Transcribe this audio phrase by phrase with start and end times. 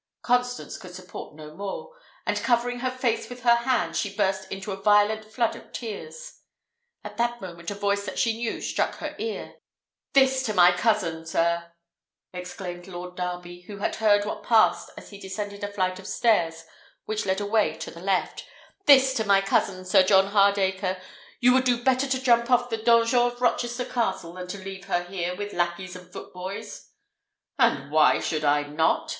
[0.23, 1.91] Constance could support no more,
[2.25, 6.39] and covering her face with her hands, she burst into a violent flood of tears.
[7.03, 9.57] At that moment a voice that she knew struck her ear.
[10.13, 11.71] "This to my cousin, sir!"
[12.33, 16.63] exclaimed Lord Darby, who had heard what passed as he descended a flight of stairs
[17.05, 18.43] which led away to the left;
[18.87, 20.99] "this to my cousin, Sir John Hardacre!
[21.41, 24.85] You would do better to jump off the donjon of Rochester Castle than to leave
[24.85, 26.89] her here with lacqueys and footboys."
[27.59, 29.09] "And why should I not?"